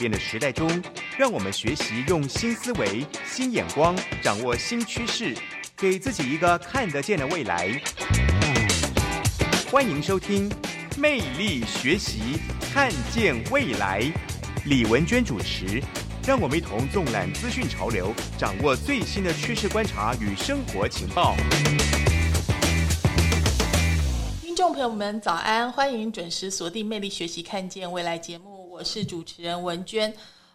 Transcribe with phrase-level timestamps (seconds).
[0.00, 0.82] 变的时代中，
[1.18, 5.36] 让我们学习用新思维、新眼光，掌握新趋势，
[5.76, 7.78] 给自己一个看得见的未来。
[9.70, 10.48] 欢迎收听
[10.96, 12.40] 《魅力学习，
[12.72, 14.00] 看见未来》，
[14.64, 15.82] 李文娟主持。
[16.26, 21.36] 让我们一同纵览资讯潮流，掌握最新的趋势观察与生活情报。
[24.40, 25.70] 听众朋友们，早安！
[25.70, 28.49] 欢迎准时锁定《魅力学习，看见未来》节目。
[28.80, 30.10] 我是主持人文娟，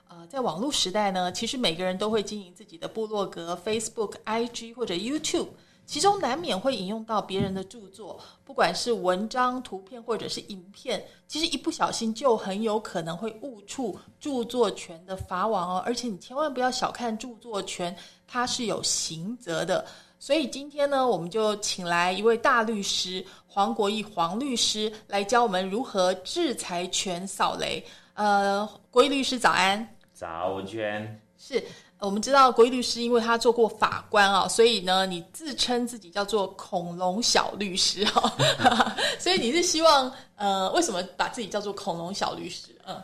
[0.07, 5.49] 呃，在网络时代呢，其实每个人都会经营自己的部落格、Facebook、IG 或者 YouTube，
[5.85, 15.83] 其中难免会引用到别人的著作，不管是文章、图片或者是影片，其实一不小心就很有可能会误触著作权的法网哦。
[15.85, 17.95] 而且你千万不要小看著作权，
[18.27, 19.85] 它是有刑责的。
[20.17, 27.85] 所以今天呢，我们就请来一位大律师黄国义黄律师来教我们如何制裁权扫雷。
[28.15, 31.21] 呃，国义律师早安，早文娟。
[31.37, 31.61] 是
[31.99, 38.33] 我们知道国义律师，因为他做过法官啊，所以呢，你自称自己叫做恐龙小律师哈，
[39.19, 42.73] 所以你是希望呃，为什么把自己叫做恐龙小律师？
[42.85, 43.01] 嗯，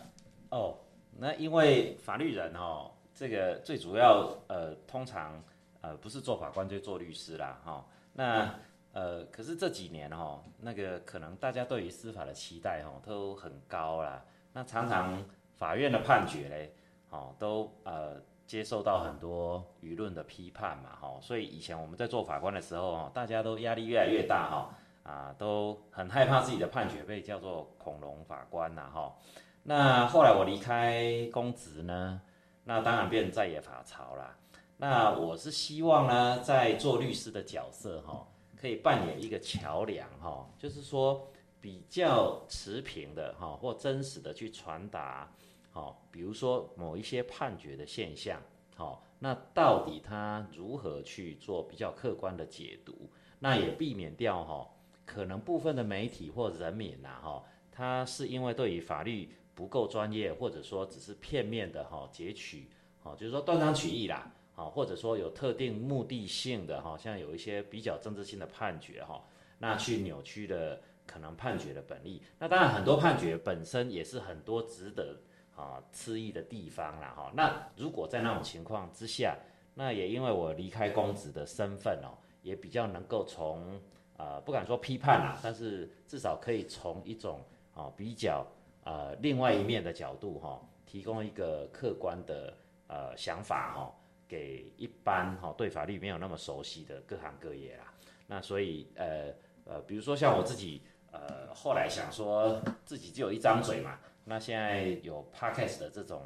[0.50, 0.76] 哦，
[1.18, 5.44] 那因为法律人哦，这个最主要呃，通常
[5.82, 8.50] 呃不是做法官就做律师啦哈，那
[8.94, 14.24] 呃，可是这几年哈，那个可能大家对于司法的期待哈都很高啦。
[14.54, 15.24] 那常常
[15.54, 16.74] 法院的判决嘞，
[17.10, 29.16] 哦，都呃接受到很多舆论的批判嘛，哈，所以以前我们在做法官的时候，哦，大家都压力越来越大，哈，啊，都很害怕自己的判决被叫做恐龙法官呐，哈。
[29.64, 32.22] 那后来我离开公职呢，
[32.66, 34.36] 那当然变在野法曹啦。
[34.76, 38.28] 那我是希望呢，在做律师的角色，哈，
[38.60, 41.31] 可以扮演一个桥梁，哈，就是说。
[41.62, 45.32] 比较持平的哈，或真实的去传达，
[45.70, 48.42] 好，比如说某一些判决的现象，
[48.76, 53.08] 好，那到底他如何去做比较客观的解读？
[53.38, 54.68] 那也避免掉哈，
[55.06, 62.68] 可能部分的媒体或人民呐哈，他是因为对于法律不够专业，或者说只是片面的哈截取，
[63.04, 69.24] 好，就是说断章取义啦，好，或者说有特定目的性的哈，像有一些比较政治性的判决哈，
[69.60, 70.82] 那去扭曲的。
[71.12, 75.20] 可能判决的本意，那当然很多判决本身也是很多值得
[75.54, 77.30] 啊吃意的地方啦哈。
[77.36, 79.38] 那如果在那种情况之下，
[79.74, 83.78] 那也因为我离开公职的身份哦，也比较能够从
[84.16, 87.42] 啊不敢说批判啦，但是至少可以从一种
[87.74, 88.48] 啊比较
[88.86, 92.54] 呃另外一面的角度哈，提供一个客观的
[92.88, 93.94] 呃想法哈，
[94.30, 97.94] 给一般哈对法律没有那么熟悉的各行各业啦。
[98.28, 99.34] 那所以呃
[99.66, 100.82] 呃比如说像我自己。
[101.12, 106.24] 呃，后来想说自己只有一张嘴嘛，那现在有 podcast 的这种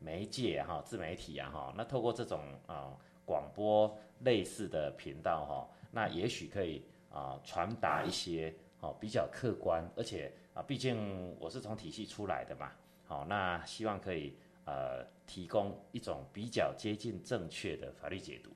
[0.00, 2.92] 媒介哈，自媒体啊哈，那透过这种啊
[3.24, 12.72] 广播类似的频道哈，那也许可以啊传达一些哦比较客观，而且啊毕竟我是从体系出来的嘛，
[13.06, 18.50] 好，那希望可以呃提供一种比较接近正确的法律解读。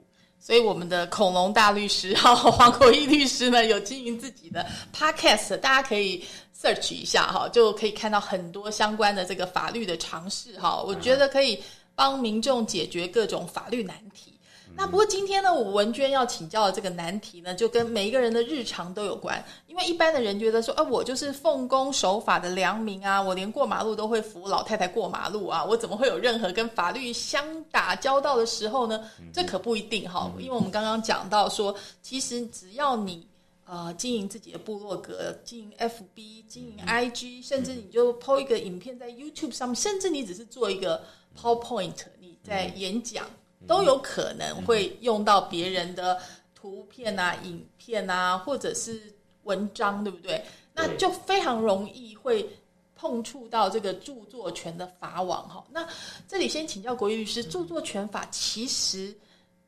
[0.45, 6.25] 所以我们的恐龙大律师哈黄国义律师呢，有经营自己的 podcast，大家可以
[6.61, 10.83] search 一下哈，就可以看到很多相关的这个法律的尝试哈。
[10.83, 11.63] 我觉得可以
[11.95, 14.32] 帮民众解决各种法律难题。
[14.75, 19.43] 那不过今天呢，我文娟要请教的这个难题呢，就跟每一个人的日常都有关。
[19.67, 29.09] 因为一般的人觉得说，哎，我就是奉公守法的良民啊，我连过马路都会扶老太太过马路啊，我怎么会有任何跟法律相打交道的时候呢？
[29.33, 33.27] 这可不一定哈，因为我们刚刚讲到说，其实只要你
[33.67, 41.03] 呃经营自己的部落格，经营 FB，经营 IG，甚至你就 PO 一个影片在 YouTube 上面，甚至你只是做一个
[41.39, 43.27] PowerPoint，你在演讲。
[43.67, 46.21] 都有可能会用到别人的
[46.55, 49.01] 图片啊、影片啊，或者是
[49.45, 50.43] 文章，对不对？
[50.75, 52.49] 那就非常容易会
[52.95, 55.65] 碰触到这个著作权的法网哈。
[55.71, 55.87] 那
[56.29, 59.15] 这里先请教国义律师，著作权法其实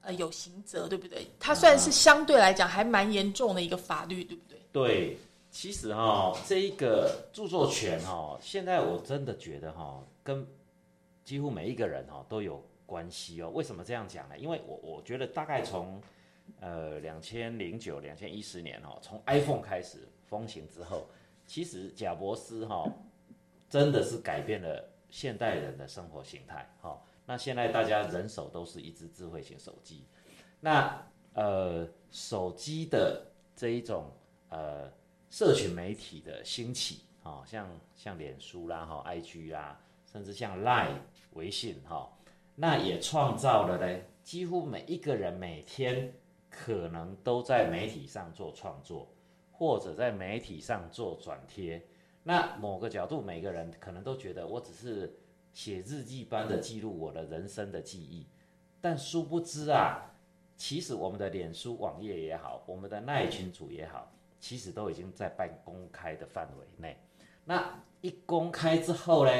[0.01, 1.27] 呃有刑责，对不对？
[1.39, 4.59] 它算是相对来讲还蛮严重的一个法律，对不对？
[4.73, 5.19] 对，
[5.51, 10.47] 其实哈、这一个著作权哈、现在我真的觉得哈、跟
[11.25, 13.51] 几乎每一个人哈、都有关系哦。
[13.51, 14.39] 为什么这样讲呢？
[14.39, 16.01] 因为我我觉得大概从
[16.61, 21.07] 呃两千零九、两千一十年哦，从 iPhone 开始风行之后，
[21.47, 22.91] 其实贾伯斯哈、
[23.69, 30.05] 真的是改变了现代人的生活形态哈、那现在大家人手都是一只智慧型手机，
[30.61, 31.01] 那
[31.35, 33.25] 呃手机的
[33.57, 34.11] 这一种
[34.49, 34.91] 呃
[35.31, 37.67] 社群媒体的兴起啊、像
[37.97, 40.99] 像脸书啦哈、IG 啦，甚至像 Line
[41.33, 42.14] 微信哈、
[42.57, 46.15] 那也创造了呢，几乎每一个人每天
[46.49, 49.09] 可能都在媒体上做创作，
[49.51, 51.85] 或者在媒体上做转贴。
[52.23, 55.19] 那某个角度，每个人可能都觉得我只是
[55.53, 58.27] 写日记般的记录我的人生的记忆，
[58.81, 60.15] 但殊不知啊，
[60.57, 66.97] 其实我们的脸书网页也好，我们的耐群组也好，其实都已经在半公开的范围内。
[67.45, 69.33] 那一公开之后呢，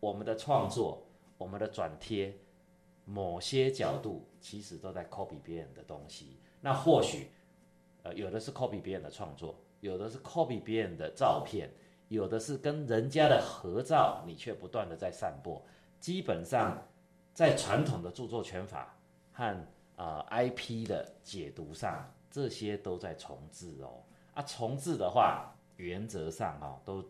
[0.00, 1.02] 我们的创作、
[1.38, 2.32] 我们的转贴，
[3.10, 6.38] 某些角度其实都在 copy 别人的东西。
[6.60, 7.30] 那或许，
[8.02, 11.70] 呃，有的是 copy 别人的创作，有的是 copy 别人的照片，
[12.08, 15.58] 有的是跟人家的合照，你却不断的在散播。
[15.98, 16.86] 基本上，
[17.32, 18.94] 在传统的著作权法
[19.32, 19.66] 和
[19.96, 24.02] 呃 IP 的解读上，这些都在重置哦。
[24.34, 27.02] 啊，重置的话，原则上哈、都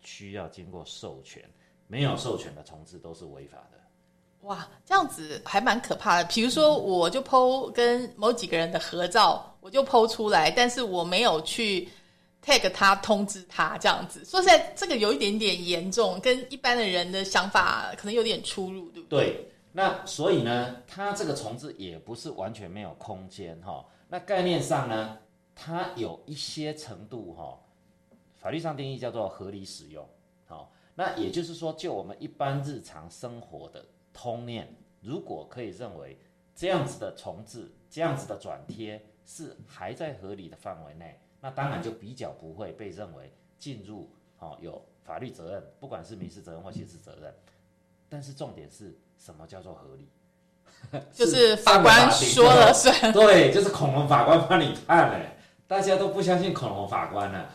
[0.00, 1.42] 需要经过授权，
[1.88, 3.79] 没有授权的重置都是违法的。
[4.42, 6.24] 哇，这样子还蛮可怕的。
[6.24, 11.86] 比如说，我就剖跟某几个人的合照，我就剖出来，但是我没有去
[12.42, 14.24] tag 他，通知他，这样子。
[14.24, 19.24] 说实在，这个有一点点严重，跟一般的人的想法可能有点出入，对不对？
[19.26, 25.18] 对，那所以呢，它这个重置也不是完全没有空间哈、那概念上呢，
[25.54, 27.58] 它有一些程度哈、
[28.38, 30.08] 法律上定义叫做合理使用。
[30.46, 34.68] 好、那也就是说，就我们一般日常生活的通念，
[35.00, 36.18] 如果可以认为
[36.54, 47.34] 这样子的重置、这样子的转贴是还在合理的范围内，那当然就比较不会被认为进入哦有法律责任，不管是民事责任或刑事责任。
[48.08, 50.08] 但是重点是什么叫做合理？
[51.12, 53.12] 就是法官说了算。
[53.12, 55.30] 对，就是恐龙法官帮你判嘞，
[55.66, 57.52] 大家都不相信恐龙法官了、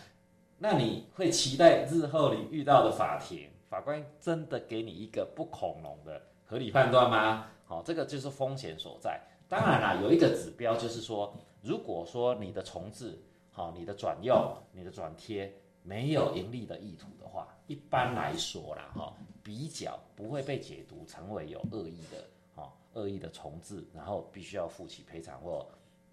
[0.59, 7.47] 那你会期待日后你遇到的法庭，法官真的给你一个不恐龙的合理判断吗？
[7.65, 9.19] 好、这个就是风险所在。
[9.47, 13.19] 当然啦， 有一个指标就是说，如果说你的重置、
[13.51, 15.51] 好、你的转用、你的转贴
[15.81, 19.13] 没有盈利的意图的话，一般来说啦，哈、
[19.43, 22.23] 比较不会被解读成为有恶意的，
[22.55, 25.65] 哦，恶意的重置，然后必须要负起赔偿或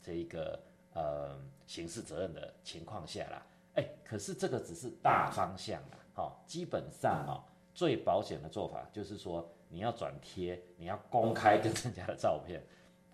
[0.02, 0.58] 这一个
[0.94, 7.44] 呃刑事责任的情况下啦，哎，可是这个只是大方向啦，哦，基本上哦，
[7.74, 12.62] 最保险的做法就是说你要转贴，你要公开跟人家的照片，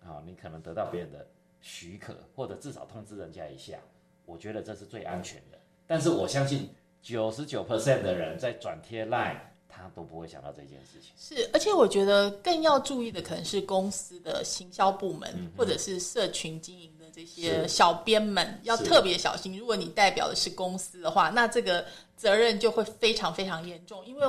[0.05, 1.25] 啊、 你可能得到别人的
[1.61, 3.79] 许可，或者至少通知人家一下，
[4.27, 5.59] 我觉得这是最安全的。
[5.87, 6.69] 但是我相信
[7.01, 9.39] 九十九 percent 的人在转贴 Line，
[9.69, 11.13] 他都不会想到这件事情。
[11.17, 19.57] 是，而且我觉得更要注意的可能是公司的行销部门，嗯或者是社群经营的这些小编们，要特别小心。
[19.59, 21.85] 如果你代表的是公司的话，那这个
[22.17, 24.05] 责任就会非常非常严重。
[24.07, 24.27] 因为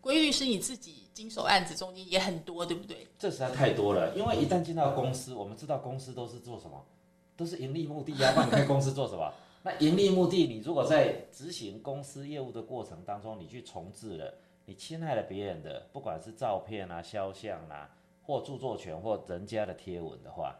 [0.00, 3.06] 国义律是你自己经手案子中间也很多，对不对？
[3.18, 6.80] 这实在太多了，因为一旦进到公司，我们知道公司都是做什么，
[7.36, 9.32] 都是盈利目的呀、不然你开公司做什么？
[9.64, 14.32] 那盈利目的，你如果在执行公司业务的过程当中，你去重置了，
[14.66, 17.88] 你侵害了别人的，不管是照片啊、肖像啊，
[18.22, 20.54] 或著作权或人家的贴文的话，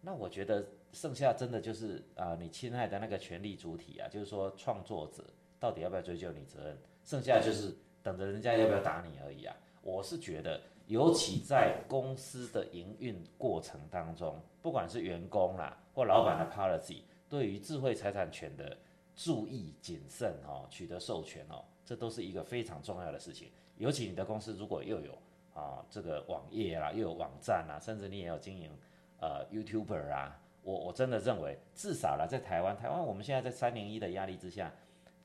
[0.00, 5.24] 那我觉得剩下真的就是啊、你侵害的那个权利主体啊，就是说创作者
[5.60, 9.56] 到底要不要追究你责任，剩下就是等着人家要不要打你而已啊。
[9.82, 18.76] 我是觉得，尤其在公司的营运过程当中，不管是员工啦或老板的 policy，对于智慧财产权的
[19.14, 23.50] 注意谨慎哦，取得授权哦，这都是一个非常重要的事情。
[23.78, 25.16] 尤其你的公司如果又有
[25.54, 28.70] 啊这个网页啦，又有网站啦，甚至你也有经营
[29.18, 34.70] 呃 YouTuber 啊，我我真的认为，至少啦，在台湾，台湾我们现在在三零一的压力之下，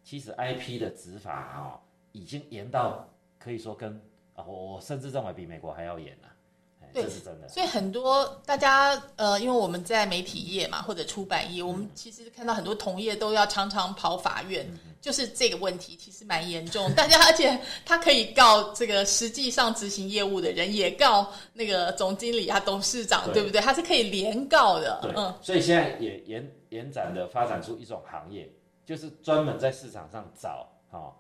[0.03, 1.81] 其实 IP 的执法哦，
[2.13, 3.99] 已经严到可以说跟
[4.33, 6.32] 啊，我我甚至认为比美国还要严了、
[6.93, 7.47] 对这是真的。
[7.49, 14.65] 所以很多大家呃，因为我们在媒体业嘛，或者出版业，我们其实看到很多同业都要常常跑法院，
[15.01, 16.93] 就是这个问题其实蛮严重。
[16.93, 23.59] 大家而且他可以告这个实际上执行业务的人，也告那个总经理啊、董事长，对对不对？
[23.59, 24.99] 他是可以连告的。
[25.01, 28.47] 对，嗯，所以现在也延延展的发展出一种行业，
[28.85, 31.13] 就是专门在市场上找哈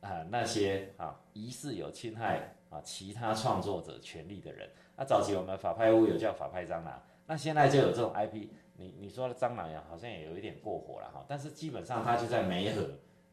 [0.00, 4.68] 啊、那些啊疑似有侵害啊其他创作者权利的人。
[4.96, 12.82] 那、早期我们法拍屋有叫法拍蟑螂，那现在就有这种 IP，你你说的蟑螂呀，好像也有一点过火了哈，但是基本上它就在梅河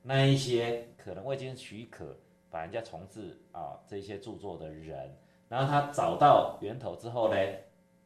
[0.01, 2.13] 那一些可能未经许可
[2.49, 5.15] 把人家重置啊这些著作的人，
[5.47, 7.37] 然后他找到源头之后呢，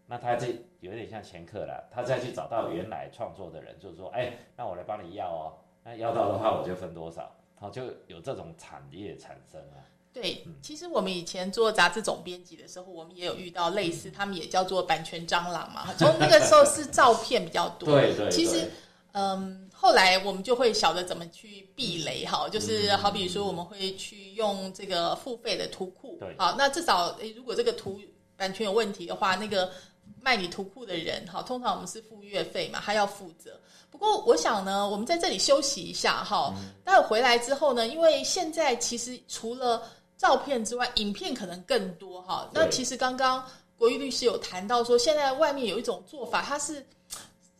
[0.05, 0.47] 那他这
[0.81, 9.81] 有点像前客了，他再去找到原来创作的人，就是说，哎，那我来帮你要哦，那要到的话我就分多少，好，就有这种产业产生啊。
[10.19, 15.93] 对，其实我们以前做杂志总编辑的时候，我们也有遇到类似，他们也叫做版权蟑螂嘛。
[15.99, 18.67] 从那个时候是照片比较多，对对，其实
[19.11, 22.51] 嗯，后来我们就会晓得怎么去避雷哈，嗯。
[22.51, 26.17] 就是好比说我们会去用这个付费的图库。
[26.19, 28.01] 对，好，那至少诶，如果这个图
[28.35, 29.71] 版权有问题的话，那个
[30.19, 33.59] 卖你图库的人哈，通常我们是付月费嘛，他要负责。
[33.89, 36.69] 不过我想呢，我们在这里休息一下哈，嗯。
[36.83, 39.81] 待会回来之后呢，因为现在其实除了
[40.17, 42.49] 照片之外，影片可能更多哈。
[42.53, 43.45] 那其实刚刚
[43.77, 46.83] 国玉律师有谈到说，现在外面有一种做法，它是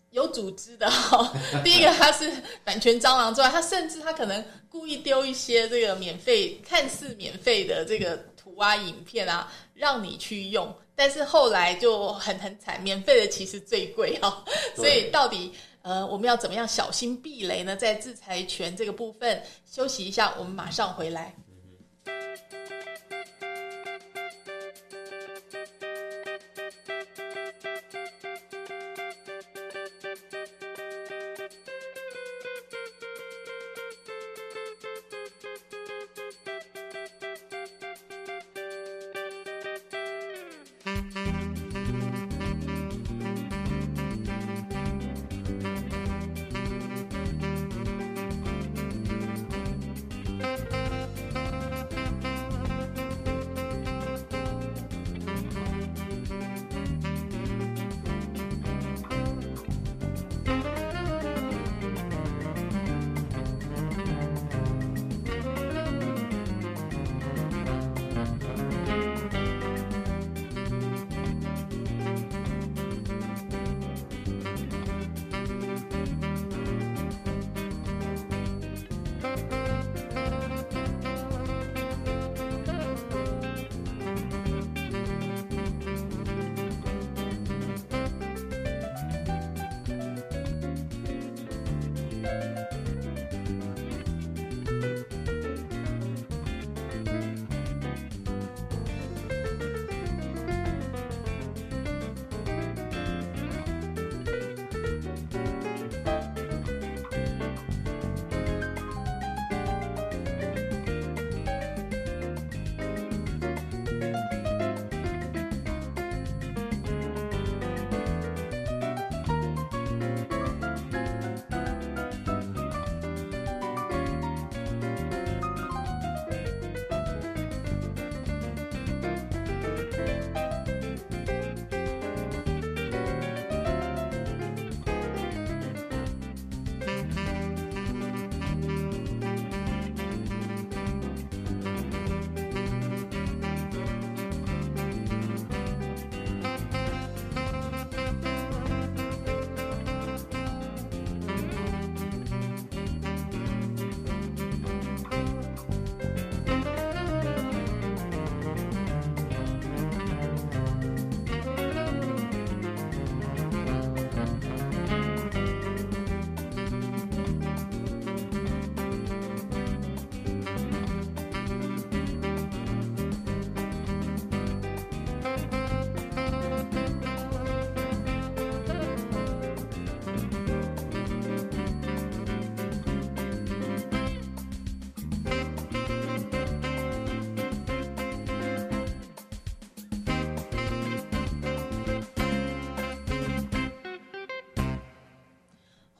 [0.10, 1.32] 有组织的哈。
[1.64, 2.32] 第一个，它是
[2.64, 10.76] 版权蟑螂之外，它甚至它可能故意丢一些这个免费、看似免费的这个图啊、影片啊，让你去用。
[10.96, 14.44] 但是后来就很很惨，免费的其实最贵哈。
[14.76, 17.76] 所以到底呃，我们要怎么样小心避雷呢？
[17.76, 21.36] 在制裁权这个部分，休息一下，我们马上回来。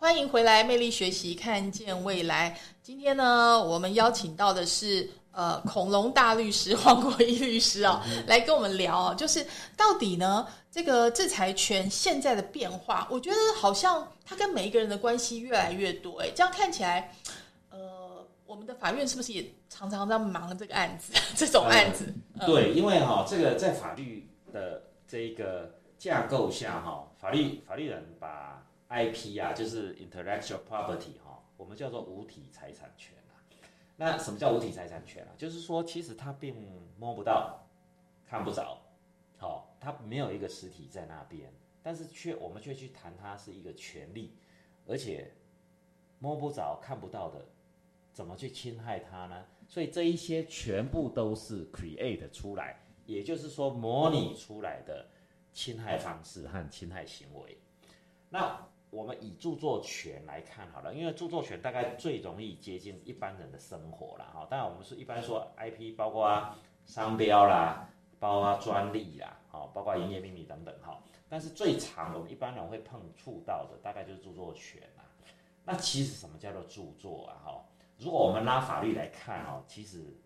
[0.08, 2.58] 欢迎回来，魅力学习，看见未来。
[2.82, 9.46] 今天呢，我们邀请到的是呃恐龙大律师黄国义律师啊、来跟我们聊啊，就是
[9.76, 17.14] 到底呢这个制裁权现在的变化，我觉得好像它跟每一个人的关系越来越多，哎，这样看起来，
[17.70, 22.06] 呃，我们的法院是不是也常常在忙这个案子， 这种案子？
[22.46, 28.57] 对，因为哈、这个在法律的这一个架构下哈、法律法律人把
[28.90, 33.36] IP 啊，就是 intellectual property 哈、我们叫做无体财产权啊。
[33.98, 35.30] 那什么叫无体财产权啊？
[35.38, 36.56] 就是说，其实它并
[36.98, 37.68] 摸不到、
[38.26, 38.80] 看不着，
[39.38, 41.52] 好、它没有一个实体在那边，
[41.84, 44.38] 但是却我们却去谈它是一个权利，
[44.86, 45.34] 而且
[46.20, 47.46] 摸不着、看不到的，
[48.14, 49.46] 怎么去侵害它呢？
[49.68, 55.10] 所以这一些全部都是 create 出来，也就是说模拟出来的
[55.52, 57.58] 侵害方式和侵害行为。
[58.30, 64.32] 那我们以著作权来看好了，因为著作权大概最容易接近一般人的生活啦。
[64.34, 64.48] 哈。
[64.50, 67.90] 当然我们是一般说 IP，包括啊商标啦，
[68.20, 71.00] 包括专利啦，好，包括营业秘密等等哈。
[71.30, 75.04] 但是最常我们一般人会碰触到的，大概就是著作权啦。
[75.66, 77.36] 那其实什么叫做著作啊？
[77.44, 77.66] 哈，
[77.98, 80.18] 如果我们拉法律来看哦，其实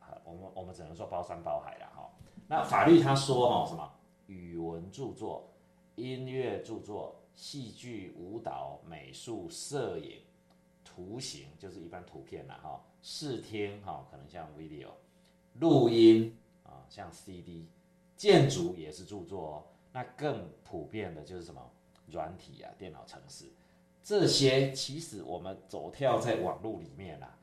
[0.00, 2.10] 啊，我们我们只能说包山包海了哈。
[2.48, 3.88] 那法律他说哦，什么
[4.26, 5.48] 语文著作、
[5.94, 10.20] 音乐著作、戏剧、舞蹈、美术、摄影、
[10.84, 14.88] 图形，就是一般图片啦哈，视听哈，可能像 video，
[15.60, 17.68] 录音啊，像 CD，
[18.16, 19.64] 建筑也是著作哦。
[19.92, 21.70] 那更普遍的就是什么
[22.10, 23.46] 软体啊，电脑程式。
[24.02, 27.38] 这些其实我们走跳在网络里面啊，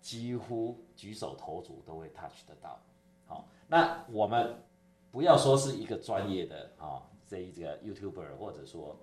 [0.00, 2.80] 几乎举手投足都会 touch 得到。
[3.26, 4.62] 好，那我们
[5.10, 8.96] 不要说是一个专业的啊、这一个 YouTuber，或者说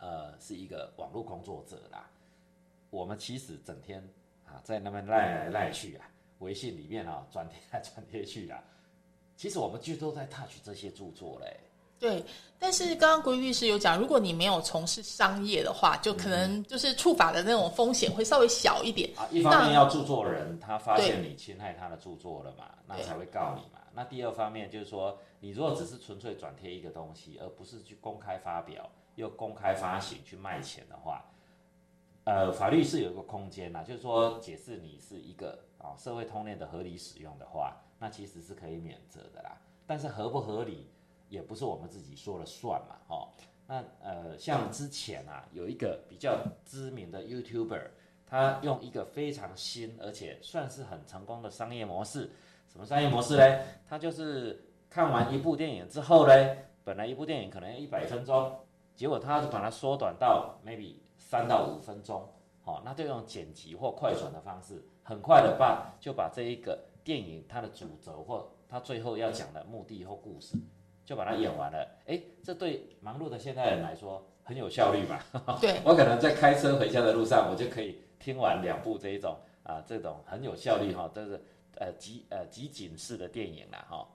[0.00, 2.10] 呃是一个网络工作者啦，
[2.90, 4.02] 我们其实整天
[4.44, 8.62] 啊在那边赖来赖去啊，微信里面啊转贴来转贴去啊，
[9.36, 11.56] 其实我们就都在 touch 这些著作嘞。
[11.98, 12.24] 对，
[12.58, 19.10] 但是刚刚国义律师有讲，如果你没有从事商业的话，就可能就是触法的那种风险会稍微小一点。
[19.18, 23.82] 啊，一方面要著作人他发现你侵害他的著作了嘛，那才会告你嘛。
[23.92, 31.24] 那第二方面就是说，你如果只是纯粹转贴一个东西，而不是去公开发表又公开发行去卖钱的话，
[32.24, 39.56] 呃，法律是有一个空间呐，就是说解释你是一个啊社会通念的合理使用的话，那其实是可以免责的啦。
[39.86, 40.90] 但是合不合理，
[41.28, 43.28] 也不是我们自己说了算嘛，哦。
[43.66, 47.90] 那呃，像之前啊，有一个比较知名的 YouTuber，
[48.26, 52.30] 他用一个非常新而且算是很成功的商业模式。
[52.66, 53.62] 什么商业模式嘞？
[53.88, 58.58] 他就是看完一部电影之后嘞，本来一部电影可能要一百分钟，
[59.00, 62.22] 结果他把它缩短到 maybe 三到五分钟。
[62.62, 70.54] 好、那就用剪辑或快转的方式，很快的把就把这一个电影它的主轴或它最后要讲的目的或故事，
[71.02, 71.88] 就把它演完了。
[72.04, 75.18] 诶，这对忙碌的现代人来说很有效率嘛。
[75.62, 81.42] 对， 我可能在开车回家的路上，我就可以听完两部这一种啊，这种很有效率哈，这是
[81.76, 84.06] 呃集呃集锦式的电影啦哈。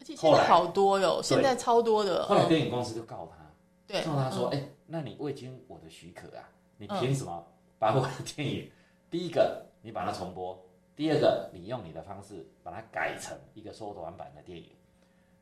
[0.00, 2.24] 而且现在好多哟，现在超多的。
[2.24, 3.51] 后来嗯电影公司就告他，
[3.86, 7.46] 对，告他说，嗯哎、那你未经我的许可啊，你凭什么
[7.78, 8.70] 把我的电影，
[9.10, 10.64] 第一个你把它重播，
[10.94, 14.70] 第二个你用你的方式把它改成一个缩短版的电影。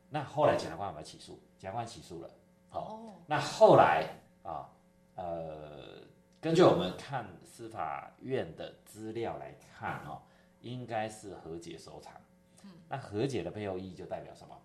[0.09, 1.41] 那后来检察官有没有起诉？
[1.57, 2.29] 检察官起诉了。
[2.69, 4.07] 好、哦，那后来
[4.43, 4.69] 啊，
[5.15, 6.01] 呃，
[6.39, 10.21] 根据我们看司法院的资料来看哦，
[10.59, 12.13] 应该是和解收场。
[12.89, 14.57] 那和解的背后意义就代表什么？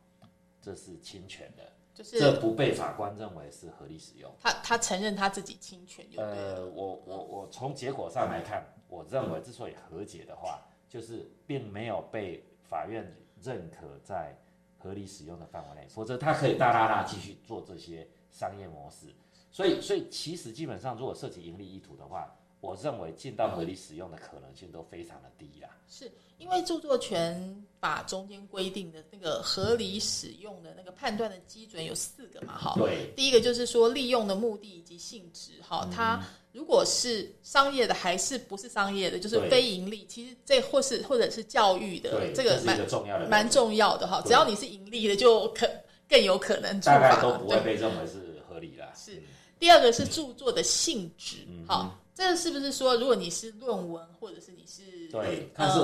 [0.61, 4.31] 这是侵权的，就是这不被法官认为是合理使用。
[4.39, 6.57] 他他承认他自己侵权就对了。
[6.57, 14.39] 呃，我我我从结果上来看，我认为之所以和解的话，就是并没有被法院认可在
[14.79, 19.07] 合理使用的范围内，否则他可以大大大继续做这些商业模式。
[19.51, 25.69] 所以，所以其实基本上，如果涉及盈利意图的话，我认为进到合理使用的可能性都非常的低啦。
[25.89, 32.75] 是因为著作权法中间规定的那个合理使用的那个判断的基准有四个嘛，哈。
[32.77, 35.63] 对，第一个就是说利用的目的以及性质，嗯。
[35.63, 36.21] 哈，它
[36.53, 44.21] 如果是商业的还是不是商业的，就是非盈利，其实这或是或者是教育的对，这个蛮是重要的蛮重要的哈。
[44.27, 45.71] 只要你是盈利的，就可
[46.09, 48.93] 更有可能触大概都不会被认为是合理啦。
[48.97, 49.23] 是。
[49.59, 51.65] 第二个是著作的性质，嗯。
[51.67, 55.79] 好，这个是不是说，如果你是论文，或者是你是对，呃看是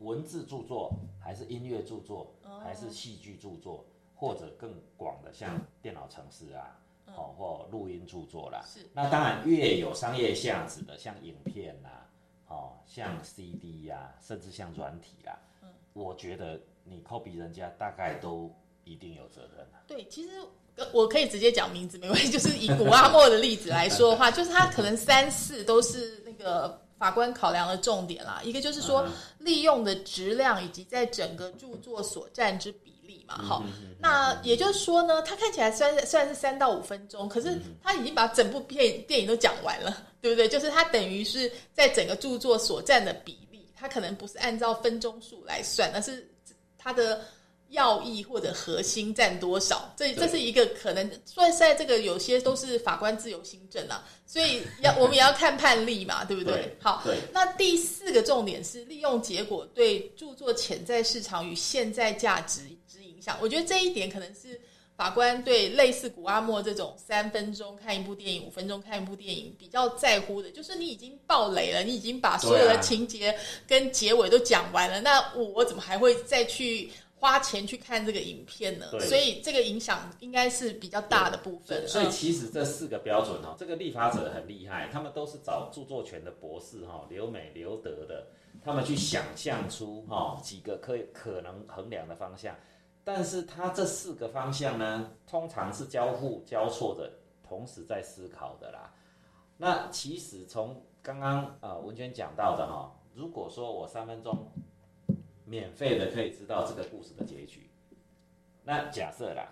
[0.00, 8.60] 文字著作，还是音乐著作，哦还是戏剧著作，或者更广的像电脑程式啊，哦，或录音著作啦。
[8.62, 12.06] 嗯是那当然越有商业价值的，像影片啦，
[12.48, 15.38] 哦，像 CD 呀、甚至像软体啦，
[15.94, 19.80] 我觉得你 copy 人家大概都一定有责任啊。
[19.86, 20.46] 对，其实呃
[20.92, 22.28] 我可以直接讲名字，没关系。
[22.32, 28.40] 就是以古阿莫的例子来说的话，就是他可能三四都是那个法官考量的重点啦。
[28.42, 29.06] 一个就是说
[29.38, 33.36] 利用的质量以及在整个著作所占之比例嘛。
[33.42, 33.62] 好，
[33.98, 40.48] 那也就是说呢，他看起来虽然虽然是三到五分钟，可是他已经把整部片电影都讲完了，对不对？
[40.48, 46.26] 就是他等于是在整个著作所占的比例，他可能不是按照分钟数来算，而是
[46.78, 47.20] 他的。
[47.70, 49.92] 要义或者核心占多少？
[49.96, 56.52] 这这是一个可能，所以在这个有些都是法官自由行政啊，所以要我们也要看判例嘛，对不对？
[56.52, 63.38] 对好，那第四个重点是利用结果对著作潜在市场与现在价值之影响。
[63.40, 64.60] 我觉得这一点可能是
[64.96, 73.32] 法官对类似古阿莫这种三分钟看一部电影、五分钟看一部电影比较在乎的，就是你已经爆雷了，你已经把所有的情节
[73.66, 76.90] 跟结尾都讲完了，那我我怎么还会再去？
[77.20, 81.86] 花钱去看这个影片呢，所以这个影响应该是比较大的部分。
[81.86, 88.26] 所以嗯其实这四个标准哦，这个立法者很厉害，他们都是找著作权的博士哈，留美、留德的，
[88.64, 92.56] 他们去想象出哈几个可以可能衡量的方向。
[93.04, 97.12] 但是他这四个方向呢，通常是交互交错的，
[97.46, 98.94] 同时在思考的啦。
[99.58, 104.50] 那其实从刚刚呃文娟讲到的哈，如果说我三分钟
[105.50, 107.68] 免费的可以知道这个故事的结局，
[108.62, 109.48] 那假设啦，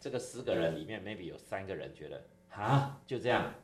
[0.00, 3.54] 这个十个人里面，maybe 有三个人觉得啊，就这样，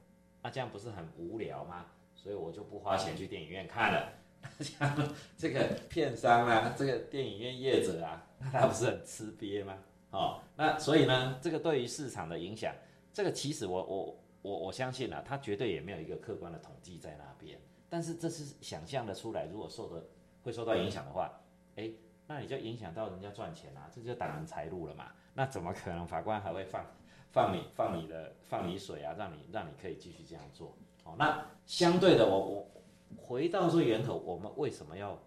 [0.41, 1.87] 那、这样不是很无聊吗？
[2.15, 4.13] 所以我就不花钱去电影院看了。
[4.61, 9.77] 这样这个片商啊，这个电影院业者啊，那他不是很吃瘪吗？
[10.11, 12.73] 哦，那所以呢，这个对于市场的影响，
[13.13, 17.59] 这个其实我我我我相信啊，他绝对也没有一个客观的统计在那边，
[17.89, 20.07] 但是这是想象的出来，如果受的
[20.45, 21.41] 会受到影响的话，
[21.77, 21.91] 哎，
[22.27, 25.13] 那你就影响到人家赚钱啊，这就挡人财路了嘛。
[25.33, 26.85] 那怎么可能法官还会放
[27.31, 30.77] 放你放你的放你水啊，让你让你可以继续这样做？
[31.05, 32.71] 哦，那相对的，我我
[33.17, 35.19] 回到最源头，我们为什么要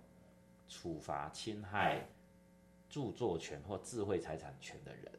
[0.70, 2.08] 处罚侵害
[2.90, 5.12] 著作权或智慧财产权的人？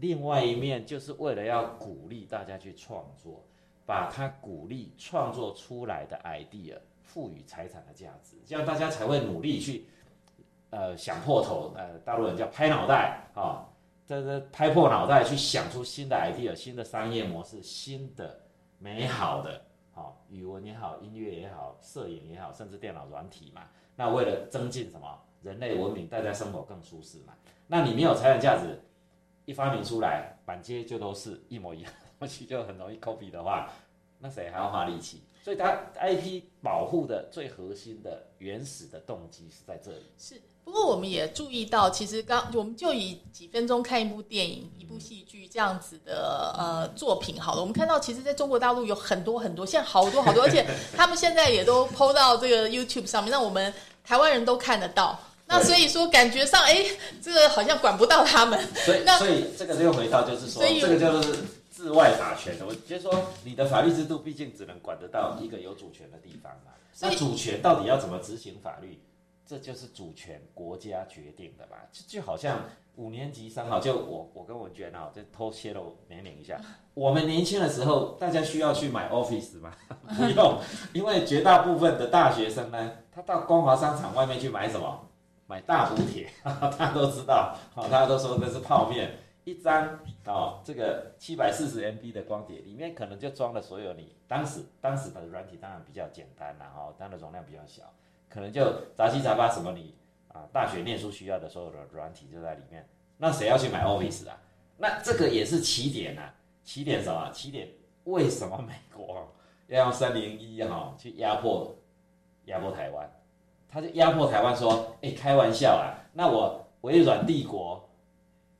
[0.00, 3.44] 另外一面就是为了要鼓励大家去创作，
[3.84, 9.84] 把他鼓励创作出来的 idea 赋予财产的价值，这样大家才会努力去
[10.72, 13.68] 呃想破头，呃大陆人叫拍脑袋啊，
[14.06, 18.40] 这这拍破脑袋去想出新的 idea、新的商业模式、新的
[18.78, 23.62] 美好的，好、语文也好，音乐也好，摄影也好，甚至电脑软体嘛。
[23.94, 25.06] 那为了增进什么
[25.42, 27.34] 人类文明，大家生活更舒适嘛。
[27.66, 28.82] 那你没有财产价值，
[29.44, 33.68] 一发明出来，满街就都是一模一样的东西，就很容易 copy 的话，
[34.18, 35.22] 那谁还要花力气？
[35.44, 40.04] 所以它 IP 保护的最核心的原始的动机是在这里。
[40.16, 47.60] 是，不过我们也注意到，其实刚我们就以几分钟看一部电影、一部戏剧这样子的呃作品好了。
[47.60, 50.64] 我们看到，其实在中国大陆有很多很多，现在好多好多， 而且
[50.96, 53.72] 他们现在也都 PO 到这个 YouTube 上面，让我们
[54.04, 55.18] 台湾人都看得到。
[55.44, 56.82] 那所以说，感觉上，哎，
[57.20, 58.58] 这个好像管不到他们。
[58.74, 61.38] 所以那所以这个又回到就是说，这个就是
[61.82, 62.64] 治外法权的。
[62.64, 63.12] 我就是说，
[63.44, 66.70] 你的法律制度毕竟只能管得到一个有主权的地方嘛。
[67.00, 69.02] 那主权到底要怎么执行法律？
[69.44, 71.76] 这就是主权国家决定的吧？
[71.90, 72.60] 就就好像
[72.94, 76.60] 五年级生哈，就我我跟文娟啊，就偷泄露年龄一下。
[76.94, 79.72] 我们年轻的时候，大家需要去买 Office 吗？
[80.16, 80.58] 不用，
[80.94, 85.08] 因为绝大部分的大学生呢，他到光华商场外面去买什么？
[85.48, 97.92] 买大补铁， 大家都知道，好、大家都说这是泡面，一张哦，这个七百四十 MB 的光碟里面可能就装了所有你当时当时的软体，当然比较简单啦，哦，当然容量比较小，
[98.28, 99.94] 可能就杂七杂八什么你
[100.28, 104.40] 啊大学念书需要的所有的软体就在里面，那谁要去买 Office 啊？
[104.78, 107.30] 那这个也是起点啊，起点什么？
[107.32, 107.68] 起点
[108.04, 109.28] 为什么美国
[109.66, 111.74] 要用三零一哈去压迫
[112.44, 113.10] 压迫台湾？
[113.68, 117.88] 他就压迫台湾说：“哎、开玩笑啊，那我微软帝国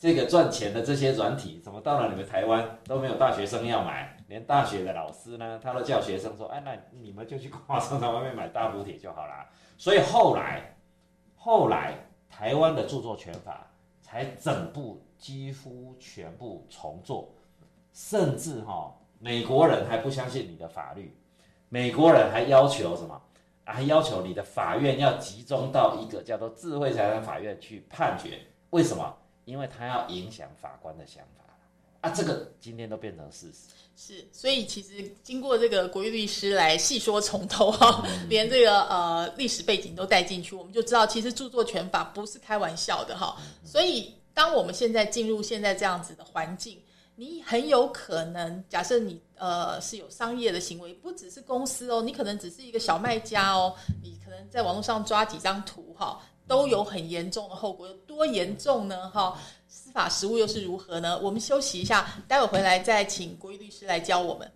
[0.03, 4.17] 这个赚钱的这些软体，怎么到了你们台湾都没有大学生要买？
[4.27, 10.75] 连大学的老师呢，他都叫学生说：‘哎，那你们就去光华商场外面买大补帖就好啦。’所以后来，
[11.37, 11.95] 后来
[12.29, 17.33] 台湾的著作权法才整部几乎全部重做，
[17.93, 21.17] 甚至哈、美国人还不相信你的法律，
[21.69, 23.23] 美国人还要求什么？
[23.65, 28.41] 还要求你的法院要集中到一个叫做智慧财产法院去判决。
[28.71, 29.19] 为什么？
[29.45, 31.43] 因为他要影响法官的想法。
[32.01, 33.69] 啊，这个今天都变成事实。
[33.95, 43.37] 是，所以其实经过这个国玉律师来细说从头哈，连这个呃历史背景都带进去，我们就知道其实著作权法不是开玩笑的哈。
[43.65, 46.83] 所以当我们现在进入现在这样子的环境，
[47.15, 59.39] 你很有可能假设你呃是有商业的行为，不只是公司哦，你可能只是一个小卖家哦，你可能在网络上抓几张图哈，都有很严重的后果，有多严重呢哈？
[59.69, 61.19] 司法实务又是如何呢？
[61.23, 64.53] 我们休息一下，待会回来再请国义律师来教我们。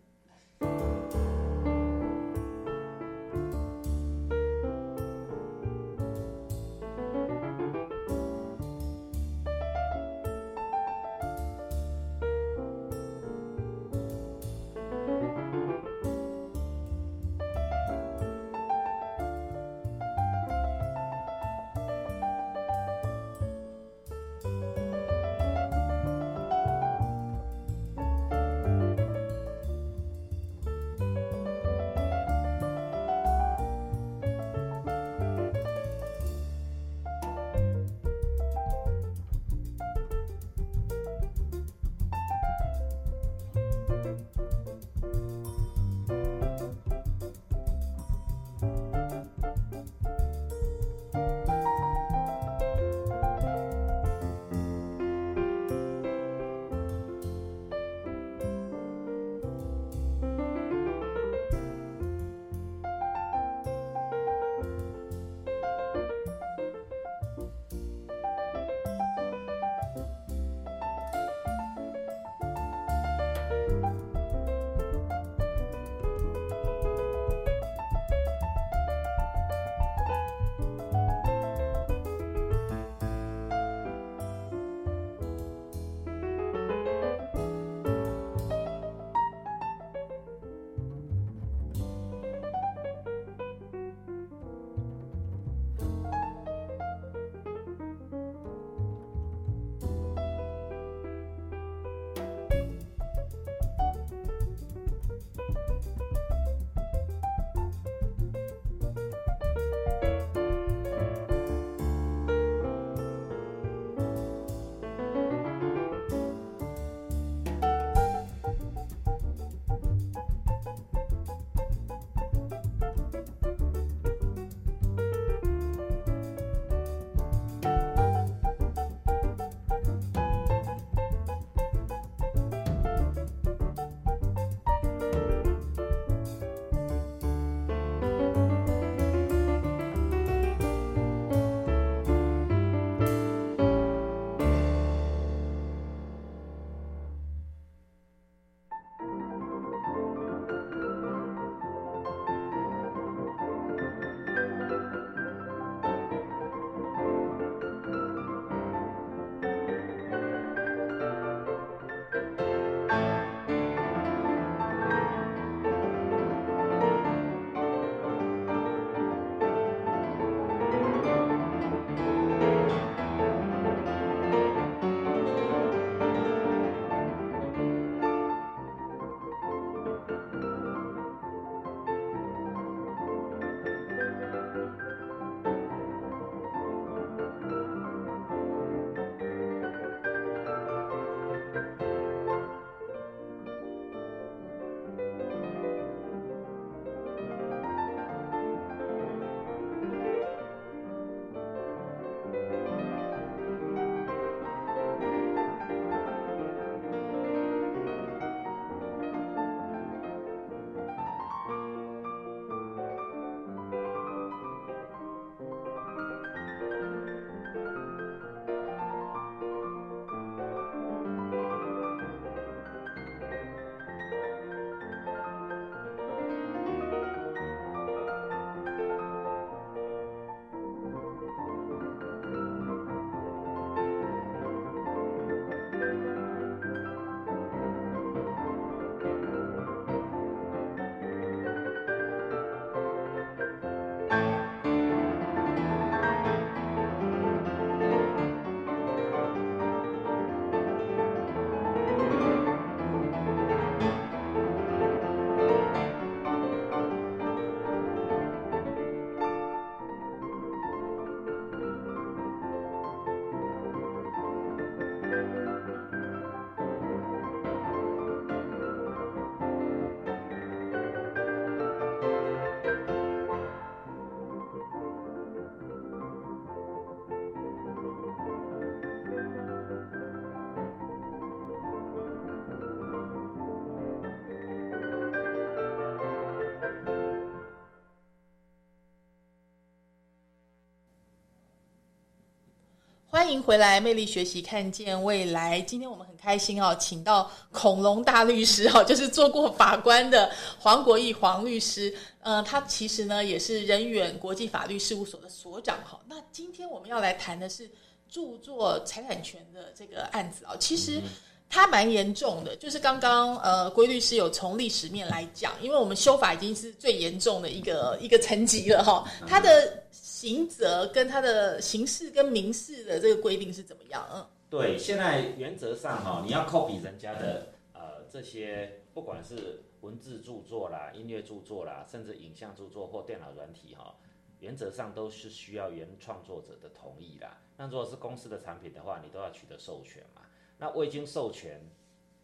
[293.26, 295.60] 欢迎回来，魅力学习，看见未来。
[295.62, 301.92] 今天我们很开心哦，请到恐龙大律师哦，就是做过法官的黄国义黄律师。
[302.20, 305.98] 呃，他其实呢也是人远国际法律事务所的所长哈。
[306.06, 307.68] 那今天我们要来谈的是
[308.08, 311.02] 著作财产权的这个案子啊，其实
[311.50, 312.54] 它蛮严重的。
[312.54, 319.82] 就是刚刚呃，郭律师有从历史面来讲，因为我们修法已经是最严重的一个一个层级了哈，它的。
[320.16, 324.02] 刑责跟他的刑事跟民事的这个规定是怎么样？
[324.10, 333.94] 嗯，对，现在原则上哈，你要 copy 人家的呃这些，不管是文字著作啦、音乐著作啦，甚至影像著作或电脑软体哈，
[334.40, 337.36] 原则上都是需要原创作者的同意啦。
[337.58, 340.22] 那如果是公司的产品的话，你都要取得授权嘛。
[340.56, 341.60] 那未经授权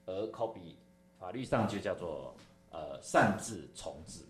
[0.07, 0.76] 而 copy，
[1.18, 2.35] 法律上就叫做
[2.70, 4.24] 呃擅自重置。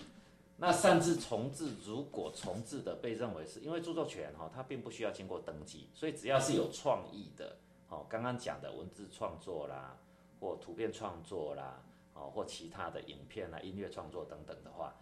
[0.62, 7.56] 那擅自重置，如果重置的被认为是因为著作权哈，它并不需要经过登记，所以只要是有创意的，
[7.88, 9.98] 哦，刚刚讲的文字创作啦，
[10.38, 11.82] 或图片创作啦，
[12.14, 14.94] 哦，或其他的影片啊、音乐创作等等的话，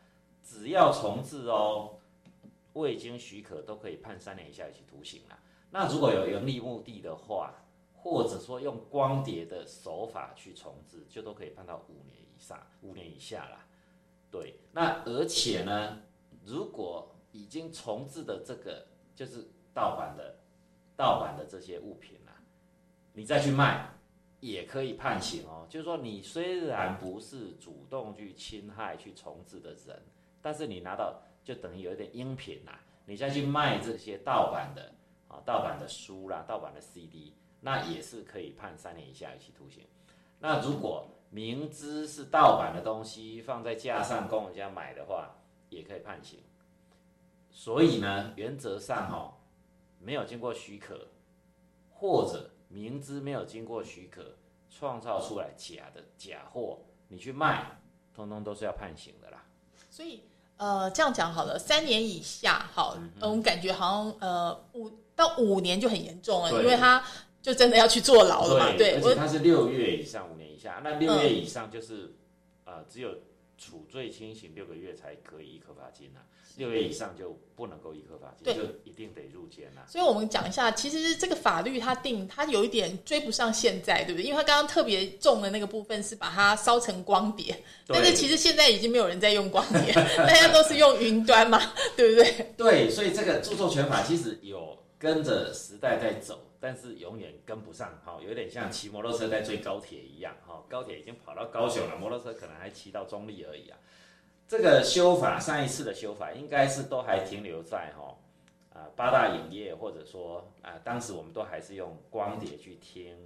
[0.42, 1.98] 只要重置哦，
[2.72, 5.38] 未经许可都可以判三年以下有期徒刑啦。
[5.70, 7.52] 那如果有盈利目的的话，
[7.92, 13.66] 或者说用光碟的手法去重置，就都可以判到五年以上、五年以下啦。
[14.30, 15.98] 对，那而且呢，
[16.44, 20.36] 如果已经重置的这个就是盗版的，
[20.96, 22.38] 盗版的这些物品啊，
[23.12, 23.90] 你再去卖，
[24.40, 25.66] 也可以判刑哦。
[25.68, 30.00] 就是说，你虽然不是主动去侵害、去重置的人，
[30.40, 32.72] 但是你拿到就等于有一点音频呐，
[33.06, 34.92] 你再去卖这些盗版的
[35.28, 39.84] 啊，盗版的书啦、盗版的 CD，那也是可以判三年以下有期徒刑。
[40.38, 45.36] 那如果明知是盗版的东西放在架上供人家买的话，
[45.68, 46.40] 也可以判刑。
[47.52, 49.38] 所以呢，原则上哈，
[50.00, 51.06] 没有经过许可，
[51.90, 54.38] 或者明知没有经过许可
[54.68, 57.78] 创造出来假的假货，你去卖，
[58.12, 59.44] 通通都是要判刑的啦。
[59.88, 60.24] 所以
[60.56, 67.04] 呃，这样讲好了，三年以下，好，我们感觉好像呃五到五年就很严重了，因为他
[67.40, 68.76] 就真的要去坐牢了嘛。
[68.76, 70.49] 对，而且他是六月以上五年。
[70.60, 72.12] 下那六月以上就是，
[72.64, 73.10] 呃，只有
[73.58, 76.20] 处罪轻刑六个月才可以一颗罚金呐，
[76.56, 79.82] 六月以上就不能够一颗罚金，就一定得入监呐。
[79.86, 84.24] 所以我们讲一下，其实这个法律它定它有一点追不上现在，对不对？
[84.24, 91.60] 因为它刚刚特别重的那个部分是把它烧成光碟，但是其实现在已经没有人在用光碟， 大家都是用云端嘛，
[91.96, 92.52] 对不对？
[92.56, 96.46] 对，所以这个著作权法其实有跟着时代在走。
[96.62, 103.78] 但是永远跟不上，哈，有点像骑摩托车在追高铁一样，哈，高铁已经跑到高雄了，摩托车可能还骑到中立而已啊。
[104.46, 108.14] 这个修法，上一次的修法应该是都还停留在哈，
[108.74, 113.16] 啊八大影业，或者说啊，当时我们都还是用光碟去听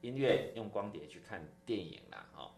[0.00, 2.50] 音乐，用光碟去看电影啦，哈。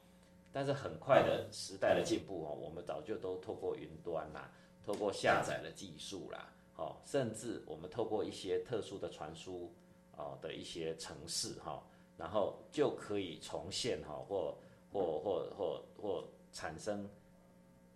[0.51, 4.51] 但是很快的时代的进步哦，我们早就都透过云端啦，
[4.87, 9.71] 透过下载的技术啦，哦，甚至我们透过一些特殊的传输。
[10.17, 11.83] 哦的一些城市哈，
[12.17, 14.57] 然后就可以重现哈，或
[14.93, 17.09] 或或或或产生，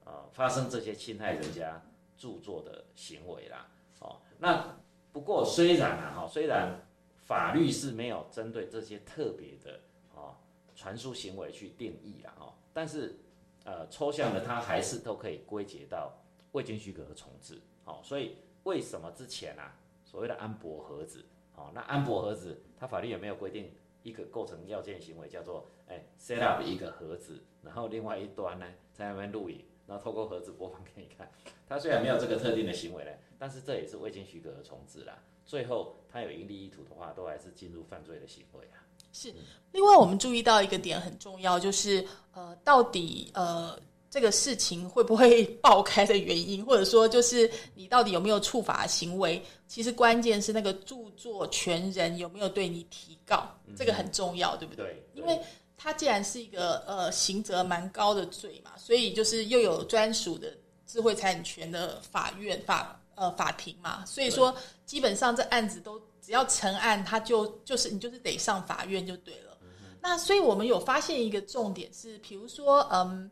[0.04, 1.80] 呃，发生这些侵害人家
[2.16, 3.68] 著作的行为啦。
[4.00, 4.78] 哦，那
[5.12, 6.80] 不过虽然啊哈，虽然
[7.16, 9.80] 法律是没有针对这些特别的
[10.14, 10.34] 哦
[10.74, 13.18] 传输行为去定义了哈，但是
[13.64, 16.12] 呃抽象的它还是都可以归结到
[16.52, 17.60] 未经许可的重置。
[17.84, 21.24] 好，所以为什么之前啊所谓的安博盒子？
[21.56, 31.30] 哦，那安博盒子，它法律有没有规定一个构成要件行为叫做，哎，set up 一个盒子，然后另外一端呢在那边录影，然后透过盒子播放给你看。
[31.66, 35.18] 它虽然没有这个特定的行为呢，但是这也是未经许可而重置啦。
[35.44, 38.84] 最后它有盈利意图的话，都还是进入犯罪的行为啊。
[39.12, 39.32] 是。
[39.72, 43.78] 另外，我们注意到一个点很重要，就是呃，到底呃。
[44.16, 49.44] 这个事情会不会爆开的原因，或者说就是你到底有没有触法行为？
[49.68, 53.46] 其实关键是那个著作权人有没有对你提告，
[53.76, 55.06] 这个很重要，对不对？
[55.12, 55.38] 因为
[55.76, 60.50] 它既然是一个呃刑责蛮高的罪嘛，所以就是又有专属的
[60.86, 64.56] 智慧财产权的法院法呃法庭嘛，所以说
[64.86, 69.58] 基本上这案子都只要成案，他就就是你就是得上法院就对了。
[70.00, 73.30] 那所以我们有发现一个重点是，比如说嗯。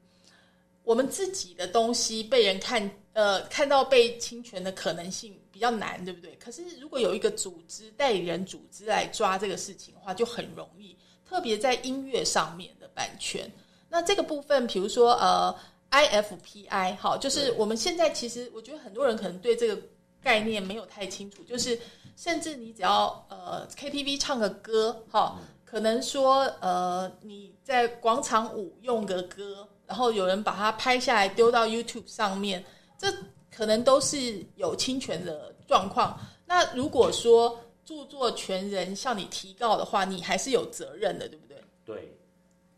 [0.84, 6.36] 我们自己的东西被人看，呃，看到被侵权的可能性比较难，对不对？
[6.36, 10.96] 可是如果有一个组织代理人组织来抓这个事情的话，就很容易。
[11.26, 13.50] 特别在音乐上面的版权，
[13.88, 15.52] 那这个部分，比如说呃
[15.90, 19.76] ，IFPI，好，就是我们现在其实我觉得很多人可能对这个
[20.22, 21.80] 概念没有太清楚，就是
[22.14, 32.64] 甚至你只要呃 KTV 唱个歌哈，可能说呃你在广场舞用个歌，然后有人把它拍下来丢到 YouTube 上面，
[32.98, 33.06] 这
[33.50, 36.18] 可能都是有侵权的状况。
[36.46, 41.62] 那如果说著作权人向你提告的话，你还是有责任的，对不对？
[41.84, 42.18] 对。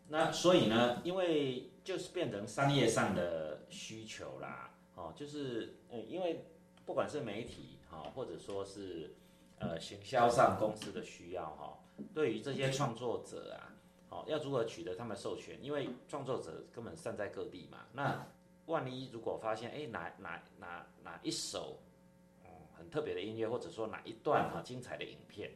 [0.09, 6.45] 那所以呢，因为就是变成商业上的需求啦，哦，就是呃，因为
[6.85, 9.13] 不管是媒体哈，或者说是
[9.59, 11.77] 呃行销上公司的需要哈，
[12.13, 13.75] 对于这些创作者啊，
[14.07, 15.57] 好要如何取得他们授权？
[15.61, 18.25] 因为创作者根本散在各地嘛，那
[18.65, 21.77] 万一如果发现哎哪哪哪哪一首
[22.43, 25.51] 嗯很特别的音乐，或者说哪一段哈精彩的影片，